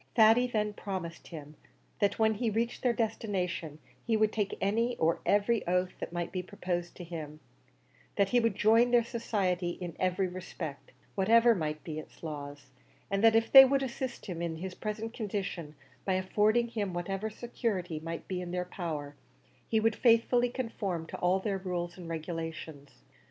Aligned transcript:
Thady 0.15 0.47
then 0.47 0.73
promised 0.73 1.27
him, 1.27 1.55
that 1.99 2.17
when 2.17 2.33
he 2.33 2.49
reached 2.49 2.81
their 2.81 2.91
destination, 2.91 3.77
he 4.03 4.17
would 4.17 4.31
take 4.33 4.57
any 4.59 4.97
or 4.97 5.19
every 5.27 5.63
oath 5.67 5.93
that 5.99 6.11
might 6.11 6.31
be 6.31 6.41
proposed 6.41 6.95
to 6.95 7.03
him; 7.03 7.39
that 8.15 8.29
he 8.29 8.39
would 8.39 8.55
join 8.55 8.89
their 8.89 9.03
society 9.03 9.69
in 9.79 9.95
every 9.99 10.27
respect, 10.27 10.91
whatever 11.13 11.53
might 11.53 11.83
be 11.83 11.99
its 11.99 12.23
laws, 12.23 12.71
and 13.11 13.23
that 13.23 13.35
if 13.35 13.51
they 13.51 13.63
would 13.63 13.83
assist 13.83 14.25
him 14.25 14.41
in 14.41 14.55
his 14.55 14.73
present 14.73 15.13
condition 15.13 15.75
by 16.03 16.13
affording 16.13 16.69
him 16.69 16.95
whatever 16.95 17.29
security 17.29 17.99
might 17.99 18.27
be 18.27 18.41
in 18.41 18.49
their 18.49 18.65
power, 18.65 19.15
he 19.69 19.79
would 19.79 19.95
faithfully 19.95 20.49
conform 20.49 21.05
to 21.05 21.17
all 21.17 21.37
their 21.39 21.59
rules 21.59 21.95
and 21.95 22.09
regulations. 22.09 23.03